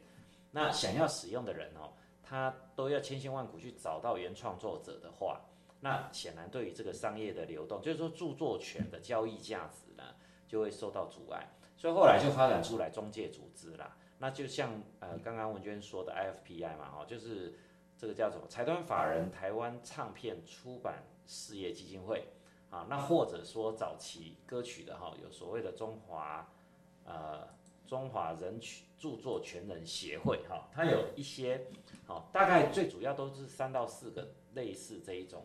[0.50, 1.92] 那想要使用的人哦。
[2.24, 5.42] 他都要千辛万苦去找到原创作者的话，
[5.80, 10.14] 那显然对于这个商业的流动，就是说著作权的交易价值呢，
[10.48, 11.46] 就会受到阻碍。
[11.76, 13.94] 所以后来就发展出来中介组织啦。
[14.18, 17.52] 那就像呃刚刚文娟说的 IFPI 嘛，哈，就是
[18.02, 22.26] 这个叫什么财团法人台湾唱片出版事业基金会
[22.68, 26.52] 啊，那或者说早期歌曲的哈，有所谓的中华
[27.04, 27.46] 呃。
[27.84, 31.66] 中华人曲著作权人协会，哈，它有一些，
[32.06, 35.44] 好，大概最主要都是三到四个类似这一种，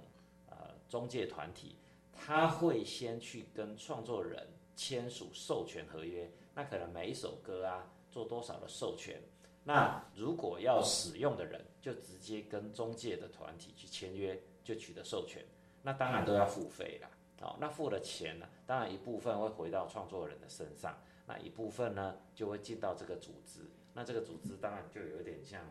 [0.50, 0.56] 呃，
[0.88, 1.76] 中介团体，
[2.14, 4.48] 他会先去跟创作人
[4.78, 9.22] 签署授权合约，那可能每一首歌啊，做多少的授权，
[9.66, 15.42] 那如果要使用的人，就直接跟中介的团体去签约，就取得授权，
[15.84, 17.10] 那当然都要付费啦，
[17.40, 20.98] 好，那付了钱呢，当然一部分会回到创作人的身上。
[21.26, 23.62] 那一部分呢，就会进到这个组织。
[23.94, 25.62] 那这个组织当然就有点像，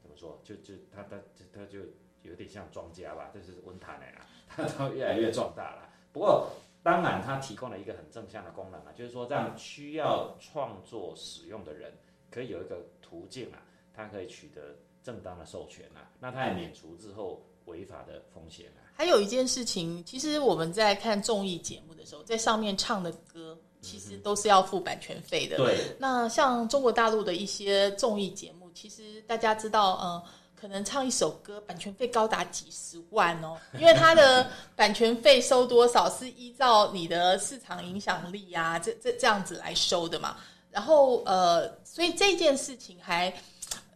[0.00, 0.40] 怎么说？
[0.44, 1.20] 就就他他
[1.52, 1.80] 他就
[2.22, 5.90] 有点像庄家吧，就是温谈的啦， 它它越来越壮大了。
[6.12, 6.52] 不过
[6.84, 11.98] 当然，它提供了一个很正向的功能啊，就是说让需要创作使用的人
[12.30, 18.86] 可以有一个途径啊，它可以取得正当的授权啊，那他也免除之后违法的风险啊。
[18.94, 23.58] 还有一件事情，其实我们在看综艺节目的时候，在上面唱的歌。
[23.80, 25.56] 其实都是要付版权费的。
[25.56, 25.78] 对。
[26.00, 30.20] 那像中国大陆的一些综艺节目，其实大家知道，嗯，
[30.56, 33.56] 可能唱一首歌，版权费高达几十万哦。
[33.78, 40.38] 因为它的版权费收多少是依照你的市场影响力啊，这这这样子来收的嘛。
[40.72, 43.32] 然后呃，所以这件事情还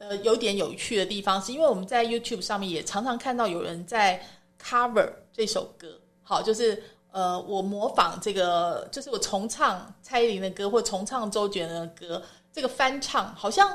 [0.03, 4.21] 呃有点有趣的地方，是因为我们在 YouTube 上面也常常看到有人在
[4.61, 6.83] cover 这首歌，好，就是。
[7.15, 13.69] 呃，我模仿这个，就是我重唱蔡依林的歌，或重唱周杰伦的歌，这个翻唱好像，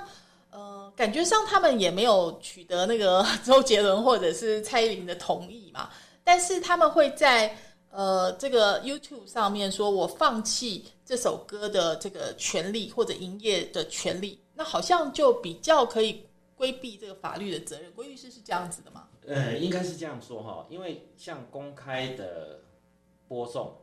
[0.49, 5.91] 呃，感觉上他们也没有取得那个周杰伦或者是蔡依林的同意嘛，
[6.23, 7.55] 但是他们会在
[7.91, 16.25] 呃这个 YouTube 上面说，我放弃这首歌的这个权利或者营业的权利，那好像就比较可以
[16.57, 17.93] 规避这个法律的责任。
[17.93, 19.07] 郭律师是这样子的吗？
[19.25, 22.59] 呃，应该是这样说哈，因为像公开的。
[23.29, 23.75] 播送，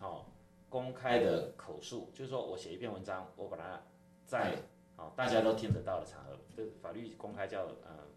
[0.00, 0.26] 好，
[0.68, 3.80] 公开的口述，就是说我写一篇文章，我把它
[4.26, 4.56] 在
[4.96, 8.08] 啊大家都听得到的场合，这法律公开叫呃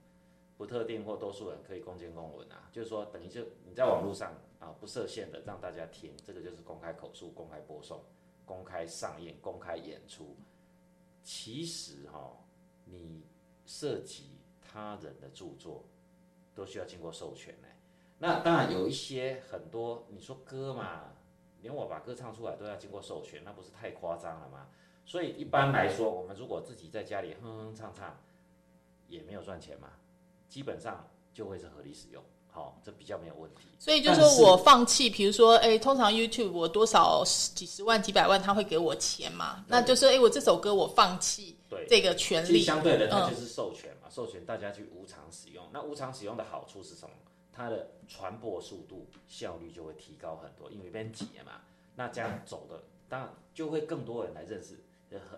[0.58, 8.02] 不特定或多数人可以公见公文啊，就是说等于就你在网络上啊不设限的让大家听，这个就是公开口述、公开播送、
[8.44, 10.36] 公开上映、公开演出。
[11.24, 12.46] 其实哈，
[12.86, 13.26] 你
[13.66, 15.86] 涉及他人的著作，
[16.54, 17.68] 都需要经过授权呢。
[18.20, 21.14] 那当然有一些很多，你说歌嘛，
[21.62, 24.70] 连我把歌唱出来都要经过授权，那不是太夸张了吗？
[25.06, 28.20] 所以一般来说，我们如果自己在家里哼哼唱唱，
[29.08, 29.94] 也没有赚钱嘛，
[30.48, 33.62] 基本上就会是合理使用，好，这比较没有问题。
[33.80, 37.24] 所以就说我放弃，比如说，哎，通常 YouTube 我多少
[37.56, 39.66] 几十万、几百万，他会给我钱嘛？
[39.68, 45.66] 那就是，哎，我这首歌我放弃对这个权利，相对的，它就是授权嘛，授权大家去无偿使用。
[45.72, 47.16] 那无偿使用的好处是什么？
[47.54, 51.62] 它的传播速度效率就会提高很多，因为边挤嘛，
[51.96, 54.78] 那这样走的当然就会更多人来认识。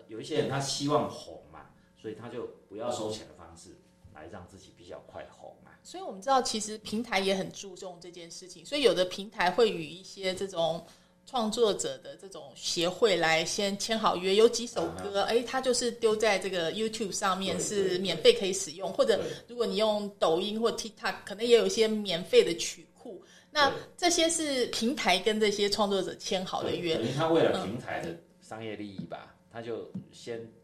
[0.06, 3.76] 有一些人他希望红嘛，所以他就不要收钱的方式
[4.12, 5.70] 来让自己比较快红嘛。
[5.84, 10.84] 所以我们知道，其实平台也很注重这件事情，所以有的平台会与一些这种。
[11.26, 19.18] 创作者的这种协会来先签好约，有几首歌，哎，它就是丢在这个 YouTube 上面是免费可以使用，或者
[19.48, 23.24] 如果你用抖音或 TikTok，可能也有一些免费的曲库。
[23.50, 27.00] 那这些是平台跟这些创作者签好的约。
[27.16, 30.38] 他为了平台的商业利益吧，他就先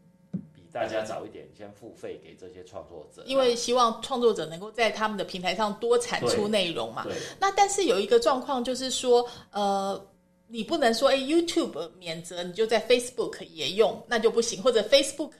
[0.71, 7.05] 大家早一点先付费给这些创作者，因为希望创作者能够在他们的平台上多产出内容嘛。
[7.39, 10.07] 那但是有一个状况就是说，呃。
[10.53, 14.61] 你不能说，哎，YouTube 免责，你就在 Facebook 也用，那就不行。
[14.61, 15.31] 或者 Facebook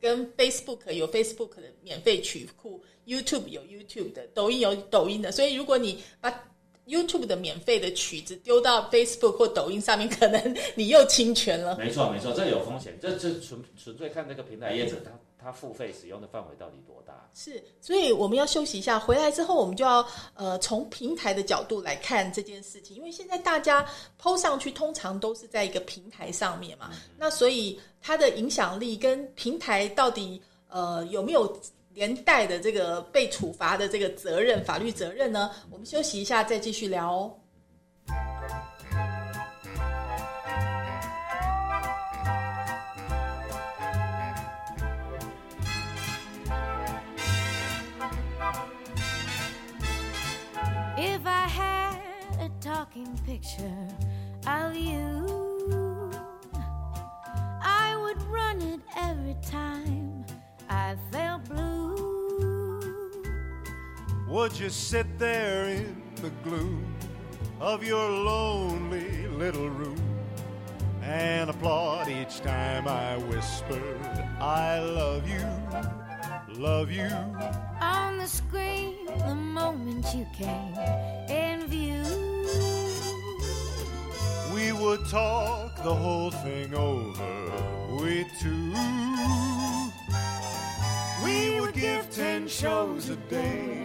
[0.00, 5.32] 跟 Facebook 有 Facebook 的免费曲库，YouTube 有 YouTube 的，抖音有抖音的。
[5.32, 6.30] 所以如果你把
[6.90, 11.76] YouTube 的免费的曲子丢到 Facebook 或抖音上面，可能你又侵权了。
[11.76, 12.98] 没错，没错，这有风险。
[13.00, 15.10] 这这纯纯粹看这个平台业者他
[15.42, 17.14] 他付费使用的范围到底多大？
[17.32, 23.86] 是，所以我们要休息一下，回来之后我们就要呃从平台的角度来看这件事情，因为现在大家
[24.18, 31.58] 抛上去通常都是在一个平台上面嘛，那所以它的影响力跟平台到底呃有没有
[31.92, 35.50] 连带的这个被处罚的这个责任法律责任呢？
[35.70, 37.36] 我们休息一下再继续聊哦。
[50.96, 51.98] If I had
[52.40, 53.88] a talking picture
[54.46, 56.10] of you,
[57.62, 60.26] I would run it every time
[60.68, 61.29] I felt
[64.30, 66.94] Would you sit there in the gloom
[67.58, 70.00] of your lonely little room
[71.02, 73.98] and applaud each time I whispered,
[74.38, 75.44] I love you,
[76.62, 77.10] love you?
[77.80, 80.76] On the screen, the moment you came
[81.28, 82.04] in view.
[84.54, 88.74] We would talk the whole thing over, we two.
[91.24, 93.84] We would give ten shows a day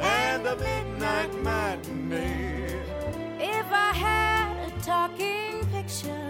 [0.00, 2.80] and a midnight matinee.
[3.38, 6.25] If I had a talking picture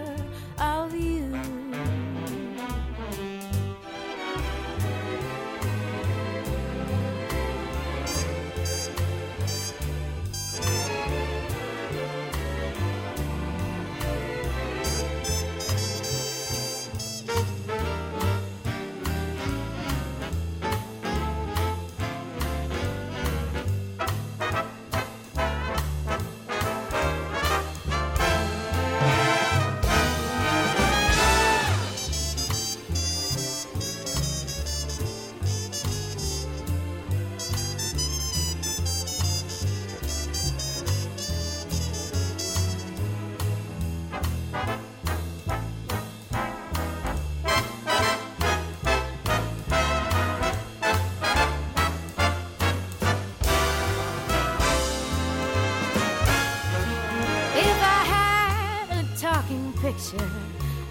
[59.93, 60.29] picture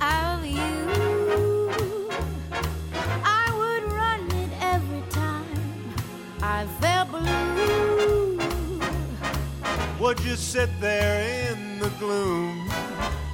[0.01, 1.70] of you,
[3.22, 5.44] I would run it every time
[6.40, 8.40] I felt blue.
[10.01, 11.20] Would you sit there
[11.51, 12.70] in the gloom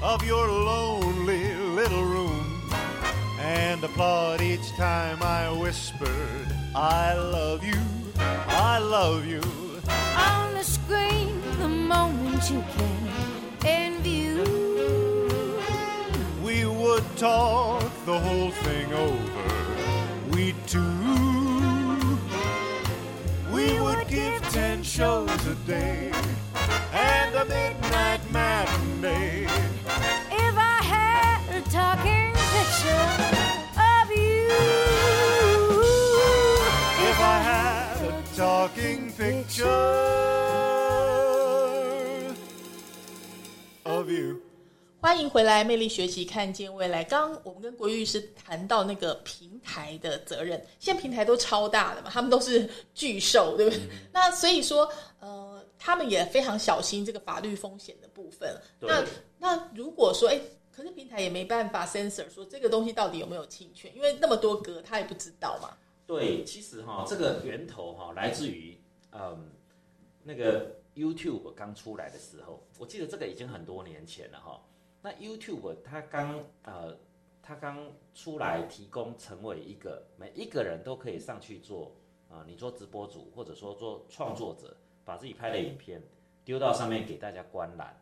[0.02, 2.60] of your lonely little room
[3.38, 7.80] and applaud each time I whispered, I love you,
[8.16, 9.42] I love you?
[10.16, 13.01] On the screen, the moment you came
[17.22, 19.44] talk the whole thing over,
[20.32, 20.80] we two.
[23.54, 26.10] We would give ten shows a day
[26.92, 29.46] and a midnight matinee.
[30.46, 33.08] If I had a talking picture
[33.92, 34.48] of you.
[37.08, 40.01] If I had a talking picture
[45.12, 47.04] 欢迎回来，魅力学习，看见未来。
[47.04, 53.78] 刚刚我们跟国玉律师谈到那个平台的责任，现在平台都超大的嘛，他们都是巨兽，对不对？
[54.10, 54.90] 那所以说，
[55.20, 58.58] 呃，他们也非常小心这个法律风险的部分。
[58.80, 59.04] 那
[59.38, 60.40] 那如果说，哎，
[60.74, 65.76] 可是平台也没办法 censor 说这个东西到底有没有侵权，因为那么多格，他也不知道嘛。
[66.06, 69.50] 对，其实哈，这个源头哈来自于嗯
[70.22, 74.58] 那个 YouTube 刚出来的时候，我记得这个已经很多年前了哈。
[75.02, 76.96] 那 YouTube 它刚呃
[77.42, 81.94] 它刚出来提供成为一个每一个人都可以上去做
[82.30, 84.74] 啊、你做直播主或者说做创作者，
[85.04, 86.02] 把自己拍的影片
[86.44, 87.94] 丢到上面给大家观览。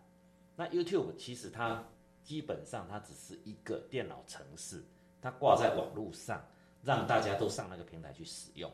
[0.55, 1.83] 那 YouTube 其实它
[2.23, 4.85] 基本上它只是一个电脑程式，
[5.21, 6.41] 它挂在网络上。
[6.83, 8.73] 让大家都上那个平台去使用。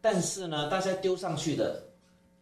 [0.00, 1.80] 但是呢，大家丢上去的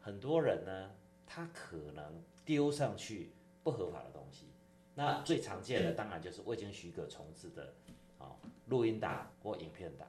[0.01, 0.91] 很多人呢，
[1.27, 2.03] 他可能
[2.43, 3.31] 丢上去
[3.63, 4.47] 不合法的东西。
[4.95, 7.75] 那最常见的当然就是未经许可重置的
[8.19, 8.37] 啊
[8.67, 10.09] 录音档或影片档，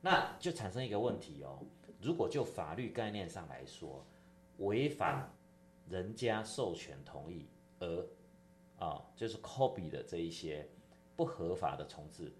[0.00, 1.58] 那就产生一个问题哦。
[2.00, 4.06] 如果就法律概念上来说，
[4.58, 5.28] 违反
[5.88, 7.48] 人家授权同意
[7.80, 8.06] 而
[8.78, 10.68] 啊，就是 copy 的这一些
[11.16, 12.32] 不合法的重置，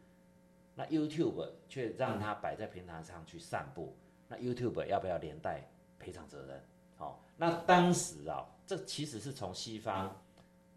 [0.74, 3.96] 那 YouTube 却让它摆在平台上去散布，
[4.28, 5.68] 那 YouTube 要不要连带
[5.98, 6.62] 赔偿责任？
[6.96, 10.14] 好、那当时啊，这其实是从西方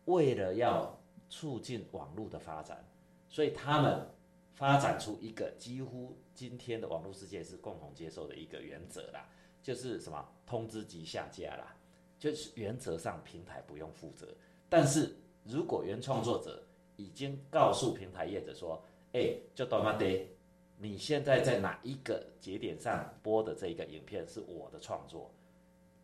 [0.05, 0.97] 为了要
[1.31, 2.85] 促进网络的发展，
[3.29, 4.05] 所以他们
[4.53, 9.27] 发展出一个几乎今天的网络世界是共同接受的一个原则啦，
[9.63, 11.73] 就是什么通知即下架啦，
[12.19, 14.27] 就是原则上平台不用负责，
[14.69, 15.15] 但是
[15.45, 16.61] 如果原创作者
[16.97, 20.29] 已经告诉平台业者说，哎、就多妈得，
[20.77, 25.31] 你现在在哪一个节点上播的这一个影片是我的创作，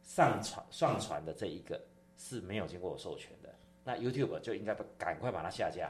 [0.03, 1.80] 上传上传的这一个
[2.15, 3.53] 是没有经过我授权的，
[3.88, 5.90] 那 YouTube 就应该把赶快把它下架。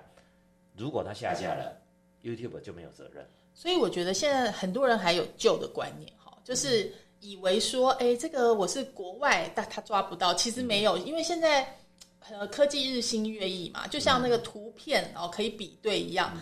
[0.78, 1.76] 如果它下架了
[2.22, 3.28] ，YouTube 就没有责任。
[3.56, 11.76] 所以我觉得现在很多人还有旧的观念哈，就是以为说，哎，这个我是国外，但他抓不到，其实没有，因为现在
[12.30, 16.40] 呃科技日新月异嘛，就像那个图片哦可以比对一样，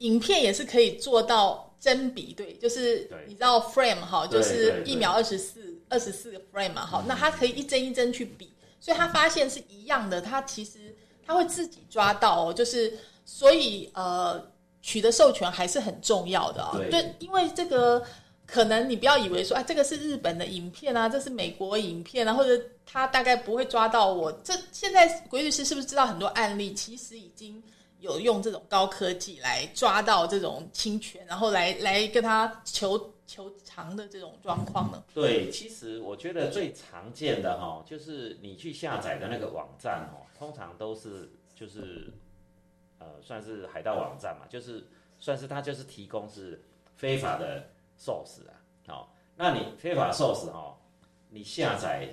[0.00, 8.51] 影片也是可以做到真比对，就是你知道 frame 哈，就是一秒二十四二十四个 frame 嘛，好，那它可以一帧一帧去比，
[8.82, 10.92] 所以他发现是一样的，他其实
[11.24, 12.92] 他会自己抓到哦，就是
[13.24, 14.44] 所以呃
[14.82, 18.04] 取得授权还是很重要的啊、对因为这个
[18.44, 24.32] 可能你不要以为说，哎，这个是日本的影片啊，这是美国影片啊，或者他大概不会抓到我。
[24.42, 27.62] 这现在鬼律师是不是知道很多案例，其实已经
[28.00, 35.02] 有用这种高科技来抓到这种侵权，然后来来跟他求求偿的这种状况呢？
[35.14, 42.12] 对，其实我觉得最常见的哈，就是你去下载的那个网站哦，通常都是就是
[42.98, 44.84] 呃，算是海盗网站嘛，就是
[45.18, 46.62] 算是它就是提供是
[46.96, 47.68] 非法的
[47.98, 50.76] source 啊，哦，那你非法 source 哦，
[51.30, 52.08] 你下载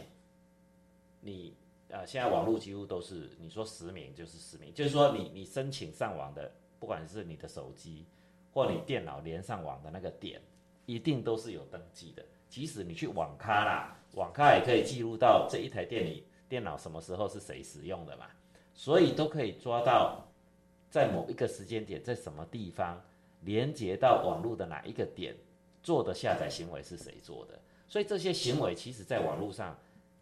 [1.21, 1.55] 你
[1.89, 8.05] 呃，现在网络几乎都是你说实名就是实名，就是说你你申请上网的，不管是你的手机
[8.53, 10.39] 或你电脑连上网的那个点，
[10.89, 12.25] 一定都是有登记的。
[12.47, 18.25] 即使你去网咖啦，网咖也可以记录到这一台电里电脑什么时候是谁使用的嘛，
[18.73, 20.25] 所以都可以抓到
[20.89, 22.99] 在某一个时间点，在什么地方
[23.41, 25.35] 连接到网络的哪一个点
[25.83, 29.77] 做的下载行为是谁做的，所以这些行为其实在网络上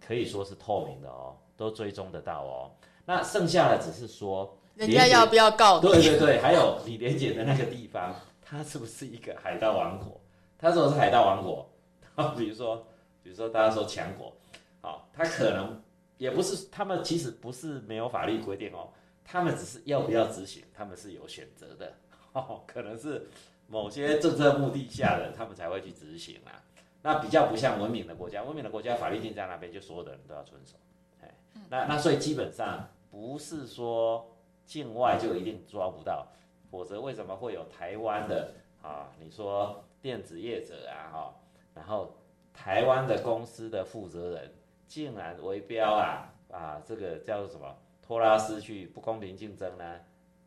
[0.05, 2.71] 可以说是透明的哦，都追踪得到哦。
[3.05, 5.87] 那剩下的只是说，人家要不要告你？
[5.87, 10.19] 对对对，还有你连接的那个地方，它是不是一个海盗王国？
[10.57, 11.69] 它如果是海盗王国，
[12.15, 12.85] 啊，比如说，
[13.21, 14.33] 比如说大家说强国，
[14.81, 15.81] 好、他可能
[16.17, 18.89] 也不是，他们其实不是没有法律规定哦，
[19.23, 21.93] 他们只是要不要执行，他们是有选择的，
[22.33, 23.27] 哦，可能是
[23.67, 26.63] 某些政策目的下的，他们才会去执行啊。
[27.03, 30.75] 那比较不像文明的国家，文明的国家法律定在那边，就所有的人都要遵守。
[31.21, 31.31] 哎，
[31.69, 34.27] 那那所以基本上不是说
[34.65, 36.27] 境外就一定抓不到，
[36.71, 38.51] 否则为什么会有台湾的
[38.87, 39.11] 啊？
[39.19, 41.35] 你说电子业者啊，哈、
[41.75, 42.15] 然后
[42.53, 44.53] 台湾的公司的负责人
[44.87, 49.99] 竟然围标啊啊，这个叫做什么托拉斯去不公平竞争呢？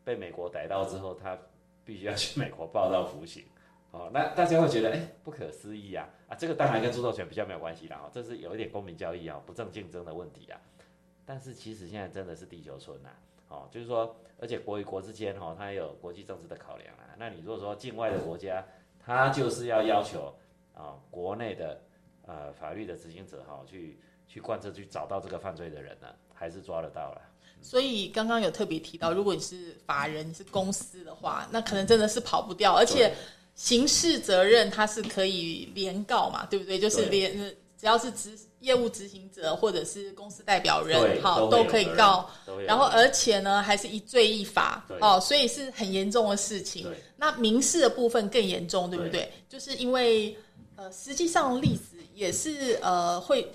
[0.03, 1.39] 被美国逮到之后，他
[1.85, 3.45] 必须要去美国报到服刑。
[3.91, 10.61] 哦，那大家会觉得哎、不可思议啊啊，这个当然跟著作权比较没有关系啦，哦，这是有一点公平交易啊，不正竞争的问题啊。
[11.27, 13.11] 但是其实现在真的是地球村呐、
[13.51, 17.13] 哦，就是说，而且国与国之间哦，它也有国际政治的考量啊。
[17.19, 18.65] 那你如果说境外的国家，
[18.99, 20.33] 它就是要要求
[20.73, 21.79] 啊、国内的
[22.27, 27.21] 呃法律的执行者哈、去去贯彻去找到这个犯罪的人呢，还是抓得到了。
[27.61, 33.13] 所以刚刚有特别提到，如果你是法人，你是公司的话，那可能真的是跑不掉，而且
[33.55, 36.79] 刑事责任它是可以连告嘛，对不对？
[36.79, 42.31] 就是连呃只要是执业务执行者或者是公司代表人，好都可以告。
[42.67, 46.87] 然后而且呢，还是一罪一罚哦，所以是很严重的事情。
[47.17, 49.11] 那民事的部分更严重，对不对？
[49.11, 50.37] 对就是因为
[50.77, 53.47] 呃，实际上例子也是呃会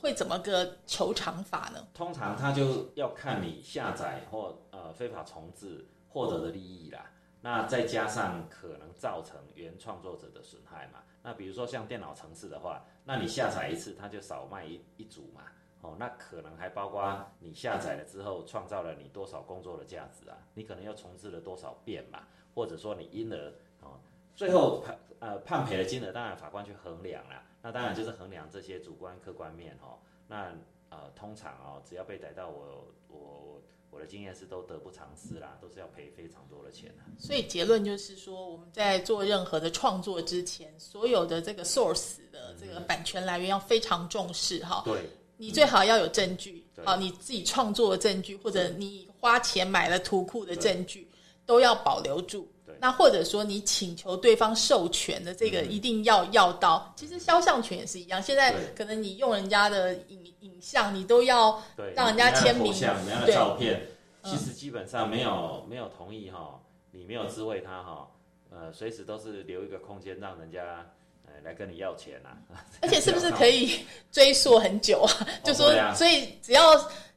[0.00, 1.86] 会怎么个求偿法呢？
[1.94, 7.10] 通常他就要看你下载或呃非法重置获得的利益啦，
[7.40, 11.00] 那再加上可能造成原创作者的损害嘛。
[11.22, 15.42] 那比如说像电脑程式的话，那你下载一次，它就少卖一一组嘛。
[15.80, 22.22] 哦，那可能还包括你下载了之后创造了你多少工作的价值啊，你可能又重置了多少遍嘛，
[22.54, 23.36] 或者说你因而
[23.80, 23.98] 哦，
[24.36, 27.42] 最后判呃判赔的金额，当然法官去衡量啦。
[27.60, 29.98] 那当然就是衡量这些主观客观面哦。
[30.28, 30.52] 那
[30.90, 33.60] 呃，通常哦，只要被逮到我，我
[33.92, 37.06] 我我的经验是都得不偿失啦，都是要赔非常多的钱啊。
[37.18, 44.82] 所以结论就是说，我们在做任何的创作之前，所有的这个 source 的这个版权来源要非常重视哈。
[44.84, 51.08] 对你最好要有证据，对啊，你自己创作的证据，或者你花钱买了图库的证据，
[51.46, 52.61] 都要保留住对。
[52.82, 56.92] 那或者说你请求对方授权的这个一定要要到。
[56.96, 62.96] 其实肖像权也是一样，现在可能你用人家的影影像，你都要对，让人家签名像、
[63.28, 63.86] 照片，
[64.24, 66.60] 嗯其实基本上没有没有同意哈，
[66.90, 68.08] 你没有知会他哈，
[68.50, 70.84] 呃，随时都是留一个空间让人家
[71.24, 72.34] 呃来跟你要钱啊。
[72.80, 73.78] 而且是不是 可以
[74.10, 75.28] 追溯很久啊？
[75.44, 76.62] 就说所以只要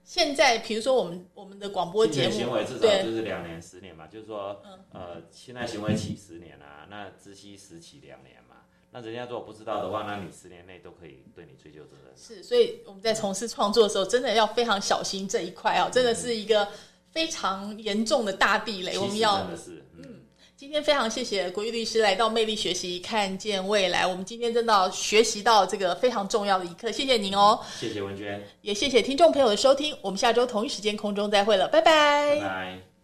[0.05, 4.61] 现在，比如说我们我们的广播节目行为至，少就是两年、十年嘛，就是说，
[4.93, 8.57] 呃，现在行为起十年啊，那知悉时起两年嘛。
[8.91, 12.13] 那人家如果不知道的话，那你十年内都可以对你追究责任。
[12.15, 16.67] 是，所以我们在从事创作的时候，真的要非常小心这一块啊，真的是一个
[17.09, 20.21] 非常严重的大地雷，我们要真的是，嗯，
[20.57, 24.07] 今天非常谢谢国玉律师来到魅力学习，看见未来。
[24.07, 29.93] 我们今天真的学习到这个非常重要的一课，谢谢您哦，谢谢文娟，也谢谢听众朋友的收听。
[30.01, 32.94] 我们下周同一时间空中再会了，拜拜拜拜。